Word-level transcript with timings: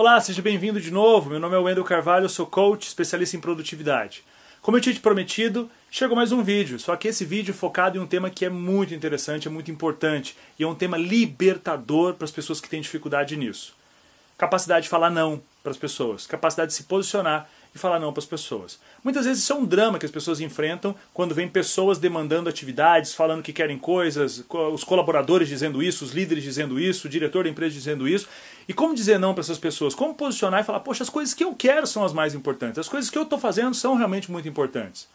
Olá, 0.00 0.18
seja 0.18 0.40
bem-vindo 0.40 0.80
de 0.80 0.90
novo. 0.90 1.28
Meu 1.28 1.38
nome 1.38 1.54
é 1.54 1.58
Wendel 1.58 1.84
Carvalho, 1.84 2.26
sou 2.26 2.46
coach, 2.46 2.86
especialista 2.86 3.36
em 3.36 3.38
produtividade. 3.40 4.24
Como 4.62 4.74
eu 4.74 4.80
tinha 4.80 4.94
te 4.94 5.00
prometido, 5.00 5.70
chegou 5.90 6.16
mais 6.16 6.32
um 6.32 6.42
vídeo, 6.42 6.78
só 6.78 6.96
que 6.96 7.06
esse 7.06 7.22
vídeo 7.22 7.52
é 7.52 7.54
focado 7.54 7.98
em 7.98 8.00
um 8.00 8.06
tema 8.06 8.30
que 8.30 8.46
é 8.46 8.48
muito 8.48 8.94
interessante, 8.94 9.46
é 9.46 9.50
muito 9.50 9.70
importante 9.70 10.34
e 10.58 10.62
é 10.62 10.66
um 10.66 10.74
tema 10.74 10.96
libertador 10.96 12.14
para 12.14 12.24
as 12.24 12.30
pessoas 12.30 12.62
que 12.62 12.68
têm 12.70 12.80
dificuldade 12.80 13.36
nisso. 13.36 13.74
Capacidade 14.38 14.84
de 14.84 14.88
falar 14.88 15.10
não 15.10 15.42
para 15.62 15.70
as 15.70 15.76
pessoas, 15.76 16.26
capacidade 16.26 16.70
de 16.70 16.76
se 16.78 16.84
posicionar 16.84 17.46
e 17.74 17.78
falar 17.78 18.00
não 18.00 18.12
para 18.12 18.20
as 18.20 18.26
pessoas. 18.26 18.78
Muitas 19.02 19.26
vezes 19.26 19.42
isso 19.42 19.52
é 19.52 19.56
um 19.56 19.64
drama 19.64 19.98
que 19.98 20.06
as 20.06 20.12
pessoas 20.12 20.40
enfrentam 20.40 20.94
quando 21.14 21.34
vem 21.34 21.48
pessoas 21.48 21.98
demandando 21.98 22.48
atividades, 22.48 23.14
falando 23.14 23.42
que 23.42 23.52
querem 23.52 23.78
coisas, 23.78 24.44
os 24.72 24.84
colaboradores 24.84 25.48
dizendo 25.48 25.82
isso, 25.82 26.04
os 26.04 26.12
líderes 26.12 26.42
dizendo 26.42 26.80
isso, 26.80 27.06
o 27.06 27.10
diretor 27.10 27.44
da 27.44 27.50
empresa 27.50 27.74
dizendo 27.74 28.08
isso. 28.08 28.28
E 28.68 28.74
como 28.74 28.94
dizer 28.94 29.18
não 29.18 29.34
para 29.34 29.42
essas 29.42 29.58
pessoas? 29.58 29.94
Como 29.94 30.14
posicionar 30.14 30.60
e 30.60 30.64
falar, 30.64 30.80
poxa, 30.80 31.02
as 31.02 31.10
coisas 31.10 31.34
que 31.34 31.44
eu 31.44 31.54
quero 31.54 31.86
são 31.86 32.04
as 32.04 32.12
mais 32.12 32.34
importantes, 32.34 32.78
as 32.78 32.88
coisas 32.88 33.10
que 33.10 33.18
eu 33.18 33.22
estou 33.22 33.38
fazendo 33.38 33.74
são 33.74 33.94
realmente 33.96 34.30
muito 34.30 34.48
importantes. 34.48 35.08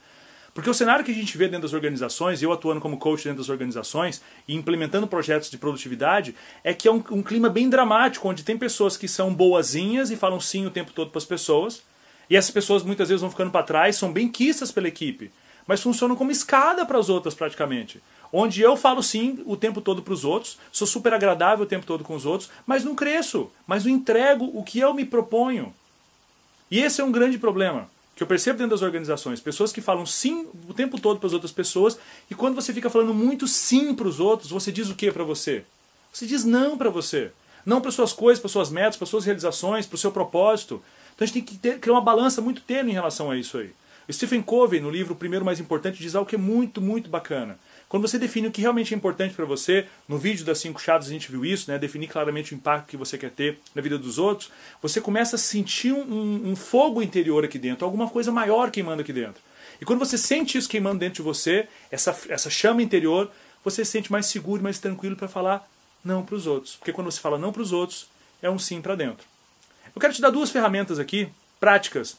Porque 0.56 0.70
o 0.70 0.74
cenário 0.74 1.04
que 1.04 1.12
a 1.12 1.14
gente 1.14 1.38
vê 1.38 1.50
dentro 1.50 1.64
das 1.64 1.74
organizações, 1.74 2.42
eu 2.42 2.50
atuando 2.50 2.80
como 2.80 2.98
coach 2.98 3.26
dentro 3.26 3.40
das 3.40 3.50
organizações 3.50 4.22
e 4.48 4.56
implementando 4.56 5.06
projetos 5.06 5.52
de 5.52 5.58
produtividade, 5.58 6.34
é 6.64 6.74
que 6.74 6.88
é 6.88 6.92
um, 6.92 7.04
um 7.12 7.22
clima 7.22 7.50
bem 7.50 7.70
dramático, 7.70 8.30
onde 8.30 8.42
tem 8.42 8.58
pessoas 8.58 8.96
que 8.96 9.06
são 9.06 9.34
boazinhas 9.34 10.12
e 10.12 10.16
falam 10.16 10.40
sim 10.40 10.66
o 10.66 10.72
tempo 10.72 10.94
todo 10.94 11.12
para 11.12 11.18
as 11.18 11.26
pessoas, 11.26 11.84
e 12.30 12.36
essas 12.36 12.52
pessoas 12.52 12.84
muitas 12.84 13.10
vezes 13.10 13.22
vão 13.22 13.30
ficando 13.30 13.52
para 13.52 13.64
trás, 13.64 13.96
são 13.96 14.12
bem 14.12 14.28
quistas 14.30 14.72
pela 14.72 14.88
equipe, 14.88 15.32
mas 15.68 15.82
funcionam 15.82 16.16
como 16.16 16.32
escada 16.32 16.86
para 16.86 17.00
as 17.00 17.10
outras 17.10 17.34
praticamente. 17.34 18.02
Onde 18.32 18.62
eu 18.62 18.76
falo 18.76 19.02
sim 19.02 19.42
o 19.46 19.56
tempo 19.56 19.82
todo 19.82 20.02
para 20.02 20.14
os 20.14 20.26
outros, 20.26 20.58
sou 20.72 20.88
super 20.88 21.14
agradável 21.14 21.66
o 21.66 21.68
tempo 21.68 21.86
todo 21.86 22.04
com 22.04 22.16
os 22.16 22.26
outros, 22.26 22.50
mas 22.66 22.84
não 22.84 22.96
cresço, 22.96 23.50
mas 23.66 23.86
não 23.86 23.92
entrego 23.92 24.52
o 24.54 24.64
que 24.64 24.80
eu 24.80 24.94
me 24.94 25.06
proponho. 25.06 25.74
E 26.70 26.80
esse 26.80 27.02
é 27.02 27.04
um 27.04 27.12
grande 27.12 27.38
problema 27.38 27.90
que 28.16 28.24
eu 28.24 28.28
percebo 28.28 28.58
dentro 28.58 28.72
das 28.72 28.82
organizações. 28.82 29.42
Pessoas 29.42 29.74
que 29.74 29.82
falam 29.82 30.06
sim 30.06 30.48
o 30.70 30.74
tempo 30.74 31.00
todo 31.00 31.20
para 31.20 31.28
as 31.28 31.34
outras 31.34 31.52
pessoas, 31.52 32.00
e 32.32 32.36
quando 32.36 32.56
você 32.56 32.74
fica 32.74 32.90
falando 32.90 33.14
muito 33.14 33.48
sim 33.48 33.94
para 33.94 34.08
os 34.08 34.20
outros, 34.20 34.50
você 34.50 34.72
diz 34.72 34.90
o 34.90 34.96
que 34.96 35.12
para 35.12 35.24
você? 35.24 35.66
Você 36.14 36.26
diz 36.26 36.46
não 36.46 36.78
para 36.78 36.90
você. 36.90 37.32
Não 37.66 37.82
para 37.82 37.92
suas 37.92 38.14
coisas, 38.14 38.40
para 38.40 38.50
suas 38.50 38.70
metas, 38.70 38.96
para 38.96 39.08
suas 39.08 39.26
realizações, 39.26 39.86
para 39.86 39.96
o 39.96 40.00
seu 40.00 40.12
propósito. 40.12 40.82
Então 41.16 41.24
a 41.24 41.26
gente 41.26 41.34
tem 41.34 41.44
que 41.44 41.58
ter, 41.58 41.80
criar 41.80 41.94
uma 41.94 42.02
balança 42.02 42.42
muito 42.42 42.62
tênue 42.62 42.92
em 42.92 42.94
relação 42.94 43.32
a 43.32 43.38
isso 43.38 43.58
aí. 43.58 43.72
O 44.08 44.14
Stephen 44.14 44.42
Covey, 44.42 44.80
no 44.80 44.92
livro 44.92 45.16
Primeiro 45.16 45.44
Mais 45.44 45.60
Importante, 45.60 45.98
diz 45.98 46.14
algo 46.14 46.30
que 46.30 46.36
é 46.36 46.38
muito, 46.38 46.80
muito 46.80 47.10
bacana. 47.10 47.58
Quando 47.90 48.08
você 48.08 48.20
define 48.20 48.48
o 48.48 48.52
que 48.52 48.62
realmente 48.62 48.94
é 48.94 48.98
importante 48.98 49.34
para 49.34 49.46
você, 49.46 49.88
no 50.08 50.18
vídeo 50.18 50.46
das 50.46 50.60
cinco 50.60 50.80
chaves 50.80 51.08
a 51.08 51.12
gente 51.12 51.32
viu 51.32 51.44
isso, 51.44 51.72
né? 51.72 51.80
definir 51.80 52.08
claramente 52.08 52.54
o 52.54 52.56
impacto 52.56 52.88
que 52.88 52.98
você 52.98 53.18
quer 53.18 53.32
ter 53.32 53.60
na 53.74 53.82
vida 53.82 53.98
dos 53.98 54.20
outros, 54.20 54.52
você 54.82 55.02
começa 55.02 55.36
a 55.38 55.40
sentir 55.40 55.92
um, 55.92 56.52
um 56.52 56.56
fogo 56.56 57.02
interior 57.02 57.44
aqui 57.44 57.58
dentro, 57.58 57.86
alguma 57.86 58.08
coisa 58.08 58.32
maior 58.32 58.70
queimando 58.70 59.02
aqui 59.02 59.14
dentro. 59.14 59.42
E 59.82 59.86
quando 59.86 60.00
você 60.00 60.18
sente 60.18 60.58
isso 60.58 60.70
queimando 60.70 61.00
dentro 61.00 61.16
de 61.16 61.22
você, 61.22 61.68
essa, 61.90 62.16
essa 62.30 62.50
chama 62.50 62.84
interior, 62.84 63.32
você 63.64 63.84
se 63.84 63.92
sente 63.92 64.12
mais 64.12 64.28
seguro, 64.28 64.62
mais 64.62 64.78
tranquilo 64.78 65.16
para 65.16 65.28
falar 65.28 65.68
não 66.04 66.24
para 66.24 66.36
os 66.36 66.46
outros. 66.46 66.76
Porque 66.76 66.94
quando 66.94 67.12
você 67.12 67.20
fala 67.20 67.38
não 67.38 67.52
para 67.52 67.62
os 67.62 67.72
outros, 67.72 68.08
é 68.42 68.50
um 68.50 68.60
sim 68.60 68.82
para 68.82 68.96
dentro. 68.96 69.26
Eu 69.96 70.02
quero 70.02 70.14
te 70.14 70.22
dar 70.22 70.30
duas 70.30 70.52
ferramentas 70.52 71.00
aqui, 71.00 71.30
práticas, 71.58 72.18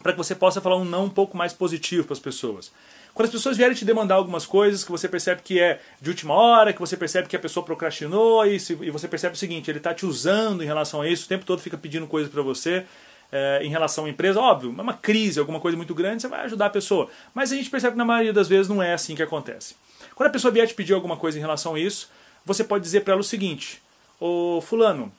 para 0.00 0.12
que 0.12 0.18
você 0.18 0.36
possa 0.36 0.60
falar 0.60 0.76
um 0.76 0.84
não 0.84 1.06
um 1.06 1.10
pouco 1.10 1.36
mais 1.36 1.52
positivo 1.52 2.04
para 2.04 2.12
as 2.12 2.20
pessoas. 2.20 2.70
Quando 3.12 3.26
as 3.26 3.32
pessoas 3.32 3.56
vierem 3.56 3.74
te 3.74 3.84
demandar 3.84 4.14
algumas 4.14 4.46
coisas 4.46 4.84
que 4.84 4.90
você 4.92 5.08
percebe 5.08 5.42
que 5.42 5.58
é 5.58 5.80
de 6.00 6.10
última 6.10 6.32
hora, 6.34 6.72
que 6.72 6.78
você 6.78 6.96
percebe 6.96 7.26
que 7.26 7.34
a 7.34 7.38
pessoa 7.40 7.66
procrastinou 7.66 8.46
e, 8.46 8.60
se, 8.60 8.74
e 8.80 8.90
você 8.90 9.08
percebe 9.08 9.34
o 9.34 9.38
seguinte, 9.38 9.68
ele 9.68 9.78
está 9.78 9.92
te 9.92 10.06
usando 10.06 10.62
em 10.62 10.66
relação 10.66 11.00
a 11.00 11.08
isso, 11.08 11.24
o 11.24 11.28
tempo 11.28 11.44
todo 11.44 11.60
fica 11.60 11.76
pedindo 11.76 12.06
coisas 12.06 12.30
para 12.30 12.40
você, 12.40 12.86
é, 13.32 13.60
em 13.64 13.68
relação 13.68 14.04
à 14.04 14.08
empresa, 14.08 14.38
óbvio, 14.38 14.72
é 14.78 14.80
uma 14.80 14.94
crise, 14.94 15.40
alguma 15.40 15.58
coisa 15.58 15.76
muito 15.76 15.96
grande, 15.96 16.22
você 16.22 16.28
vai 16.28 16.44
ajudar 16.44 16.66
a 16.66 16.70
pessoa. 16.70 17.10
Mas 17.34 17.50
a 17.50 17.56
gente 17.56 17.68
percebe 17.68 17.94
que 17.94 17.98
na 17.98 18.04
maioria 18.04 18.32
das 18.32 18.46
vezes 18.46 18.68
não 18.68 18.80
é 18.80 18.94
assim 18.94 19.16
que 19.16 19.22
acontece. 19.24 19.74
Quando 20.14 20.28
a 20.28 20.32
pessoa 20.32 20.52
vier 20.52 20.68
te 20.68 20.74
pedir 20.74 20.94
alguma 20.94 21.16
coisa 21.16 21.36
em 21.36 21.40
relação 21.40 21.74
a 21.74 21.80
isso, 21.80 22.08
você 22.46 22.62
pode 22.62 22.84
dizer 22.84 23.00
para 23.00 23.14
ela 23.14 23.20
o 23.20 23.24
seguinte: 23.24 23.82
Ô 24.20 24.60
Fulano, 24.60 25.12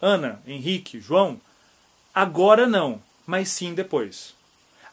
Ana, 0.00 0.40
Henrique, 0.46 1.00
João, 1.00 1.40
agora 2.14 2.66
não, 2.66 3.00
mas 3.26 3.48
sim 3.48 3.74
depois. 3.74 4.34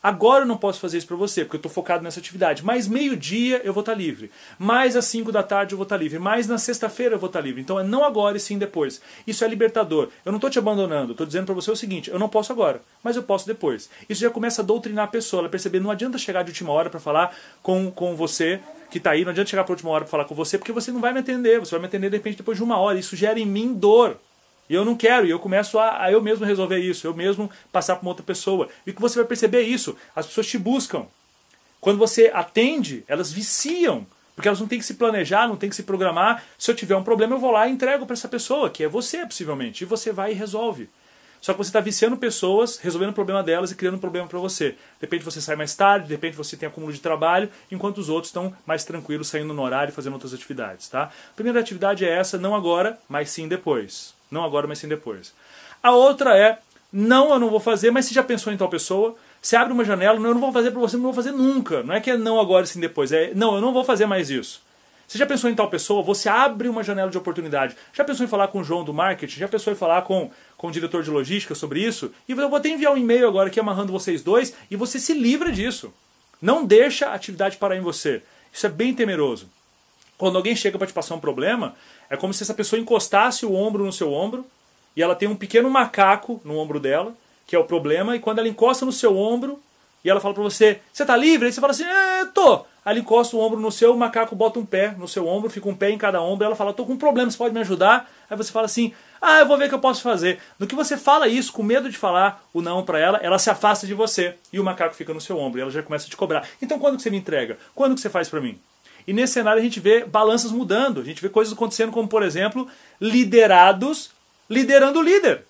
Agora 0.01 0.43
eu 0.43 0.47
não 0.47 0.57
posso 0.57 0.79
fazer 0.79 0.99
isso 0.99 1.07
para 1.07 1.15
você, 1.15 1.43
porque 1.43 1.55
eu 1.55 1.59
estou 1.59 1.71
focado 1.71 2.03
nessa 2.03 2.19
atividade. 2.19 2.63
Mas 2.63 2.87
meio-dia 2.87 3.61
eu 3.63 3.73
vou 3.73 3.81
estar 3.81 3.93
tá 3.93 3.97
livre. 3.97 4.31
Mais 4.57 4.95
às 4.95 5.05
5 5.05 5.31
da 5.31 5.43
tarde 5.43 5.73
eu 5.73 5.77
vou 5.77 5.83
estar 5.83 5.97
tá 5.97 6.01
livre. 6.01 6.19
Mais 6.19 6.47
na 6.47 6.57
sexta-feira 6.57 7.15
eu 7.15 7.19
vou 7.19 7.27
estar 7.27 7.39
tá 7.39 7.45
livre. 7.45 7.61
Então 7.61 7.79
é 7.79 7.83
não 7.83 8.05
agora 8.05 8.37
e 8.37 8.39
sim 8.39 8.57
depois. 8.57 9.01
Isso 9.25 9.43
é 9.43 9.47
libertador. 9.47 10.09
Eu 10.23 10.31
não 10.31 10.37
estou 10.37 10.49
te 10.49 10.59
abandonando. 10.59 11.11
Estou 11.11 11.25
dizendo 11.25 11.45
para 11.45 11.55
você 11.55 11.71
o 11.71 11.75
seguinte: 11.75 12.09
eu 12.09 12.19
não 12.19 12.29
posso 12.29 12.51
agora, 12.51 12.81
mas 13.03 13.15
eu 13.15 13.23
posso 13.23 13.47
depois. 13.47 13.89
Isso 14.07 14.21
já 14.21 14.29
começa 14.29 14.61
a 14.61 14.65
doutrinar 14.65 15.05
a 15.05 15.09
pessoa. 15.09 15.41
Ela 15.41 15.49
perceber, 15.49 15.79
não 15.79 15.91
adianta 15.91 16.17
chegar 16.17 16.43
de 16.43 16.51
última 16.51 16.71
hora 16.71 16.89
para 16.89 16.99
falar 16.99 17.35
com, 17.61 17.91
com 17.91 18.15
você 18.15 18.61
que 18.89 18.99
está 18.99 19.11
aí, 19.11 19.25
não 19.25 19.31
adianta 19.31 19.49
chegar 19.49 19.65
para 19.65 19.73
última 19.73 19.91
hora 19.91 20.05
para 20.05 20.11
falar 20.11 20.25
com 20.25 20.33
você, 20.33 20.57
porque 20.57 20.71
você 20.71 20.91
não 20.91 21.01
vai 21.01 21.11
me 21.11 21.19
atender. 21.19 21.59
Você 21.59 21.71
vai 21.71 21.81
me 21.81 21.87
atender 21.87 22.09
de 22.09 22.17
repente 22.17 22.37
depois 22.37 22.57
de 22.57 22.63
uma 22.63 22.77
hora. 22.77 22.97
Isso 22.97 23.15
gera 23.15 23.39
em 23.39 23.45
mim 23.45 23.73
dor. 23.73 24.17
E 24.69 24.73
eu 24.73 24.83
não 24.83 24.95
quero, 24.95 25.25
e 25.25 25.29
eu 25.29 25.39
começo 25.39 25.79
a, 25.79 26.03
a, 26.03 26.11
eu 26.11 26.21
mesmo 26.21 26.45
resolver 26.45 26.79
isso, 26.79 27.07
eu 27.07 27.13
mesmo 27.13 27.49
passar 27.71 27.95
para 27.95 28.03
uma 28.03 28.11
outra 28.11 28.23
pessoa. 28.23 28.67
E 28.85 28.91
que 28.91 29.01
você 29.01 29.19
vai 29.19 29.25
perceber 29.25 29.61
isso, 29.61 29.95
as 30.15 30.25
pessoas 30.25 30.47
te 30.47 30.57
buscam. 30.57 31.05
Quando 31.79 31.97
você 31.97 32.31
atende, 32.33 33.03
elas 33.07 33.31
viciam, 33.31 34.05
porque 34.35 34.47
elas 34.47 34.59
não 34.59 34.67
têm 34.67 34.79
que 34.79 34.85
se 34.85 34.95
planejar, 34.95 35.47
não 35.47 35.55
têm 35.55 35.69
que 35.69 35.75
se 35.75 35.83
programar. 35.83 36.43
Se 36.57 36.69
eu 36.69 36.75
tiver 36.75 36.95
um 36.95 37.03
problema, 37.03 37.35
eu 37.35 37.39
vou 37.39 37.51
lá 37.51 37.67
e 37.67 37.71
entrego 37.71 38.05
para 38.05 38.13
essa 38.13 38.27
pessoa, 38.27 38.69
que 38.69 38.83
é 38.83 38.87
você, 38.87 39.25
possivelmente, 39.25 39.83
e 39.83 39.87
você 39.87 40.11
vai 40.11 40.31
e 40.31 40.35
resolve. 40.35 40.89
Só 41.41 41.53
que 41.53 41.59
você 41.59 41.69
está 41.69 41.79
viciando 41.79 42.17
pessoas, 42.17 42.77
resolvendo 42.77 43.11
o 43.11 43.13
problema 43.13 43.43
delas 43.43 43.71
e 43.71 43.75
criando 43.75 43.95
um 43.95 43.99
problema 43.99 44.27
para 44.27 44.39
você. 44.39 44.71
De 44.71 44.77
repente 45.01 45.23
você 45.23 45.39
sai 45.39 45.55
mais 45.55 45.75
tarde, 45.75 46.07
de 46.07 46.13
repente 46.13 46.35
você 46.35 46.57
tem 46.57 46.67
acúmulo 46.67 46.91
de 46.91 46.99
trabalho, 46.99 47.49
enquanto 47.71 47.99
os 47.99 48.09
outros 48.09 48.29
estão 48.29 48.53
mais 48.65 48.83
tranquilos, 48.83 49.27
saindo 49.27 49.53
no 49.53 49.61
horário 49.61 49.91
e 49.91 49.95
fazendo 49.95 50.13
outras 50.13 50.33
atividades. 50.33 50.89
Tá? 50.89 51.03
A 51.03 51.35
primeira 51.35 51.59
atividade 51.59 52.03
é 52.03 52.09
essa, 52.09 52.37
não 52.37 52.55
agora, 52.55 52.99
mas 53.07 53.29
sim 53.29 53.47
depois. 53.47 54.16
Não 54.29 54.43
agora, 54.43 54.67
mas 54.67 54.79
sim 54.79 54.87
depois. 54.87 55.33
A 55.81 55.91
outra 55.91 56.37
é, 56.37 56.59
não, 56.91 57.31
eu 57.33 57.39
não 57.39 57.49
vou 57.49 57.59
fazer, 57.59 57.91
mas 57.91 58.05
você 58.05 58.13
já 58.13 58.23
pensou 58.23 58.51
em 58.51 58.57
tal 58.57 58.69
pessoa? 58.69 59.15
Você 59.41 59.55
abre 59.55 59.73
uma 59.73 59.85
janela, 59.85 60.19
não, 60.19 60.29
eu 60.29 60.33
não 60.33 60.41
vou 60.41 60.51
fazer 60.51 60.71
para 60.71 60.79
você, 60.79 60.95
não 60.95 61.03
vou 61.03 61.13
fazer 61.13 61.31
nunca. 61.31 61.83
Não 61.83 61.93
é 61.93 62.01
que 62.01 62.11
é 62.11 62.17
não 62.17 62.39
agora, 62.39 62.65
sim 62.65 62.79
depois. 62.79 63.11
É, 63.11 63.31
não, 63.35 63.55
eu 63.55 63.61
não 63.61 63.73
vou 63.73 63.83
fazer 63.83 64.05
mais 64.05 64.29
isso. 64.29 64.61
Você 65.07 65.17
já 65.17 65.25
pensou 65.25 65.49
em 65.49 65.55
tal 65.55 65.69
pessoa? 65.69 66.03
Você 66.03 66.27
abre 66.27 66.67
uma 66.67 66.83
janela 66.83 67.09
de 67.09 67.17
oportunidade. 67.17 67.77
Já 67.93 68.03
pensou 68.03 68.25
em 68.25 68.29
falar 68.29 68.49
com 68.49 68.59
o 68.59 68.63
João 68.63 68.83
do 68.83 68.93
marketing? 68.93 69.39
Já 69.39 69.47
pensou 69.47 69.71
em 69.71 69.75
falar 69.75 70.01
com, 70.01 70.29
com 70.57 70.67
o 70.67 70.71
diretor 70.71 71.01
de 71.01 71.09
logística 71.09 71.55
sobre 71.55 71.79
isso? 71.81 72.11
E 72.27 72.33
eu 72.33 72.49
vou 72.49 72.57
até 72.57 72.67
enviar 72.69 72.93
um 72.93 72.97
e-mail 72.97 73.25
agora 73.25 73.47
aqui 73.47 73.59
amarrando 73.59 73.91
vocês 73.91 74.21
dois 74.21 74.53
e 74.69 74.75
você 74.75 74.99
se 74.99 75.13
livra 75.13 75.49
disso. 75.49 75.93
Não 76.41 76.65
deixa 76.65 77.07
a 77.07 77.13
atividade 77.13 77.55
parar 77.55 77.77
em 77.77 77.81
você. 77.81 78.21
Isso 78.51 78.65
é 78.65 78.69
bem 78.69 78.93
temeroso. 78.93 79.49
Quando 80.17 80.35
alguém 80.35 80.55
chega 80.55 80.77
para 80.77 80.87
te 80.87 80.93
passar 80.93 81.15
um 81.15 81.19
problema, 81.19 81.75
é 82.09 82.17
como 82.17 82.33
se 82.33 82.43
essa 82.43 82.53
pessoa 82.53 82.79
encostasse 82.79 83.45
o 83.45 83.53
ombro 83.53 83.85
no 83.85 83.93
seu 83.93 84.11
ombro 84.11 84.45
e 84.95 85.01
ela 85.01 85.15
tem 85.15 85.27
um 85.27 85.35
pequeno 85.35 85.69
macaco 85.69 86.41
no 86.43 86.57
ombro 86.57 86.79
dela, 86.79 87.13
que 87.45 87.55
é 87.55 87.59
o 87.59 87.63
problema, 87.63 88.15
e 88.15 88.19
quando 88.19 88.39
ela 88.39 88.47
encosta 88.47 88.85
no 88.85 88.91
seu 88.91 89.15
ombro 89.15 89.59
e 90.03 90.09
ela 90.09 90.19
fala 90.19 90.33
para 90.33 90.43
você, 90.43 90.79
você 90.91 91.05
tá 91.05 91.15
livre? 91.15 91.45
Aí 91.45 91.53
você 91.53 91.61
fala 91.61 91.71
assim, 91.71 91.83
é, 91.83 92.25
tô. 92.33 92.65
Aí 92.83 92.93
ela 92.93 92.99
encosta 92.99 93.35
o 93.35 93.39
ombro 93.39 93.59
no 93.59 93.71
seu, 93.71 93.93
o 93.93 93.97
macaco 93.97 94.35
bota 94.35 94.57
um 94.57 94.65
pé 94.65 94.95
no 94.97 95.07
seu 95.07 95.27
ombro, 95.27 95.49
fica 95.49 95.67
um 95.69 95.75
pé 95.75 95.91
em 95.91 95.97
cada 95.97 96.21
ombro, 96.21 96.45
ela 96.45 96.55
fala, 96.55 96.73
tô 96.73 96.85
com 96.85 96.93
um 96.93 96.97
problema, 96.97 97.29
você 97.29 97.37
pode 97.37 97.53
me 97.53 97.59
ajudar? 97.59 98.09
Aí 98.29 98.35
você 98.35 98.51
fala 98.51 98.65
assim, 98.65 98.93
ah, 99.21 99.39
eu 99.39 99.45
vou 99.45 99.57
ver 99.57 99.65
o 99.65 99.69
que 99.69 99.75
eu 99.75 99.79
posso 99.79 100.01
fazer. 100.01 100.39
No 100.57 100.65
que 100.65 100.75
você 100.75 100.97
fala 100.97 101.27
isso, 101.27 101.53
com 101.53 101.61
medo 101.61 101.89
de 101.89 101.97
falar 101.97 102.43
o 102.53 102.61
não 102.61 102.83
para 102.83 102.97
ela, 102.97 103.17
ela 103.21 103.37
se 103.37 103.49
afasta 103.49 103.85
de 103.85 103.93
você 103.93 104.35
e 104.51 104.59
o 104.59 104.63
macaco 104.63 104.95
fica 104.95 105.13
no 105.13 105.21
seu 105.21 105.37
ombro 105.37 105.59
e 105.59 105.61
ela 105.61 105.71
já 105.71 105.83
começa 105.83 106.07
a 106.07 106.09
te 106.09 106.17
cobrar. 106.17 106.47
Então 106.61 106.79
quando 106.79 106.95
que 106.95 107.03
você 107.03 107.09
me 107.09 107.17
entrega? 107.17 107.57
Quando 107.75 107.93
que 107.93 108.01
você 108.01 108.09
faz 108.09 108.29
para 108.29 108.41
mim? 108.41 108.57
E 109.07 109.13
nesse 109.13 109.33
cenário 109.33 109.59
a 109.59 109.63
gente 109.63 109.79
vê 109.79 110.03
balanças 110.03 110.51
mudando, 110.51 110.99
a 110.99 111.03
gente 111.03 111.21
vê 111.21 111.29
coisas 111.29 111.53
acontecendo 111.53 111.91
como, 111.91 112.07
por 112.07 112.21
exemplo, 112.21 112.67
liderados 112.99 114.11
liderando 114.49 114.99
o 114.99 115.01
líder. 115.01 115.43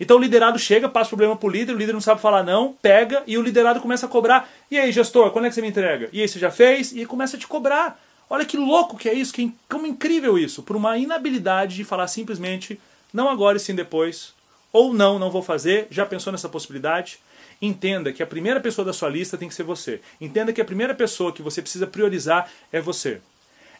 Então 0.00 0.16
o 0.16 0.20
liderado 0.20 0.58
chega, 0.58 0.88
passa 0.88 1.08
o 1.08 1.10
problema 1.10 1.36
para 1.36 1.46
o 1.46 1.50
líder, 1.50 1.74
o 1.74 1.78
líder 1.78 1.92
não 1.92 2.00
sabe 2.00 2.20
falar 2.20 2.42
não, 2.42 2.72
pega 2.80 3.22
e 3.26 3.36
o 3.36 3.42
liderado 3.42 3.80
começa 3.80 4.06
a 4.06 4.08
cobrar. 4.08 4.48
E 4.70 4.78
aí, 4.78 4.92
gestor, 4.92 5.30
quando 5.30 5.46
é 5.46 5.48
que 5.48 5.54
você 5.54 5.60
me 5.60 5.68
entrega? 5.68 6.08
E 6.12 6.20
aí, 6.20 6.28
você 6.28 6.38
já 6.38 6.50
fez? 6.50 6.92
E 6.92 7.04
começa 7.04 7.36
a 7.36 7.40
te 7.40 7.46
cobrar. 7.46 8.00
Olha 8.30 8.44
que 8.44 8.56
louco 8.56 8.96
que 8.96 9.08
é 9.08 9.14
isso, 9.14 9.32
que 9.32 9.52
como 9.68 9.86
incrível 9.86 10.38
isso, 10.38 10.62
por 10.62 10.76
uma 10.76 10.98
inabilidade 10.98 11.76
de 11.76 11.84
falar 11.84 12.06
simplesmente 12.08 12.78
não 13.12 13.28
agora 13.28 13.56
e 13.56 13.60
sim 13.60 13.74
depois, 13.74 14.34
ou 14.72 14.92
não, 14.92 15.18
não 15.18 15.30
vou 15.30 15.42
fazer, 15.42 15.86
já 15.90 16.04
pensou 16.04 16.32
nessa 16.32 16.48
possibilidade? 16.48 17.18
Entenda 17.60 18.12
que 18.12 18.22
a 18.22 18.26
primeira 18.26 18.60
pessoa 18.60 18.84
da 18.84 18.92
sua 18.92 19.08
lista 19.08 19.36
tem 19.36 19.48
que 19.48 19.54
ser 19.54 19.64
você. 19.64 20.00
Entenda 20.20 20.52
que 20.52 20.60
a 20.60 20.64
primeira 20.64 20.94
pessoa 20.94 21.32
que 21.32 21.42
você 21.42 21.60
precisa 21.60 21.86
priorizar 21.86 22.50
é 22.72 22.80
você. 22.80 23.20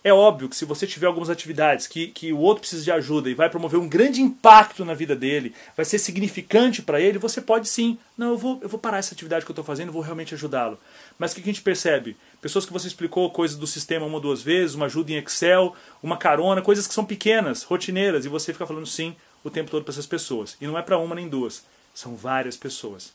É 0.02 0.12
óbvio 0.12 0.48
que 0.48 0.56
se 0.56 0.64
você 0.64 0.86
tiver 0.86 1.06
algumas 1.06 1.28
atividades 1.28 1.86
que, 1.86 2.08
que 2.08 2.32
o 2.32 2.38
outro 2.38 2.60
precisa 2.60 2.84
de 2.84 2.90
ajuda 2.92 3.28
e 3.28 3.34
vai 3.34 3.50
promover 3.50 3.80
um 3.80 3.88
grande 3.88 4.22
impacto 4.22 4.84
na 4.84 4.94
vida 4.94 5.14
dele, 5.14 5.52
vai 5.76 5.84
ser 5.84 5.98
significante 5.98 6.82
para 6.82 7.00
ele, 7.00 7.18
você 7.18 7.40
pode 7.40 7.68
sim. 7.68 7.98
Não, 8.16 8.30
eu 8.30 8.38
vou, 8.38 8.58
eu 8.62 8.68
vou 8.68 8.78
parar 8.78 8.98
essa 8.98 9.12
atividade 9.12 9.44
que 9.44 9.50
eu 9.50 9.54
estou 9.54 9.64
fazendo, 9.64 9.90
vou 9.90 10.02
realmente 10.02 10.34
ajudá-lo. 10.34 10.78
Mas 11.18 11.32
o 11.32 11.34
que 11.34 11.40
a 11.40 11.44
gente 11.44 11.62
percebe? 11.62 12.16
Pessoas 12.40 12.64
que 12.64 12.72
você 12.72 12.86
explicou 12.86 13.28
coisas 13.30 13.56
do 13.56 13.66
sistema 13.66 14.06
uma 14.06 14.14
ou 14.14 14.20
duas 14.20 14.40
vezes, 14.40 14.76
uma 14.76 14.86
ajuda 14.86 15.12
em 15.12 15.16
Excel, 15.16 15.74
uma 16.00 16.16
carona, 16.16 16.62
coisas 16.62 16.86
que 16.86 16.94
são 16.94 17.04
pequenas, 17.04 17.64
rotineiras, 17.64 18.24
e 18.24 18.28
você 18.28 18.52
fica 18.52 18.66
falando 18.66 18.86
sim 18.86 19.16
o 19.42 19.50
tempo 19.50 19.70
todo 19.70 19.84
para 19.84 19.92
essas 19.92 20.06
pessoas. 20.06 20.56
E 20.60 20.66
não 20.66 20.78
é 20.78 20.82
para 20.82 20.98
uma 20.98 21.14
nem 21.14 21.28
duas, 21.28 21.64
são 21.94 22.16
várias 22.16 22.56
pessoas. 22.56 23.12